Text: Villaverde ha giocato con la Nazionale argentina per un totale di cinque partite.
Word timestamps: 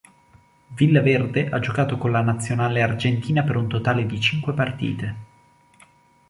Villaverde 0.69 1.47
ha 1.51 1.59
giocato 1.59 1.99
con 1.99 2.09
la 2.11 2.21
Nazionale 2.21 2.81
argentina 2.81 3.43
per 3.43 3.55
un 3.55 3.67
totale 3.67 4.07
di 4.07 4.19
cinque 4.19 4.51
partite. 4.55 5.15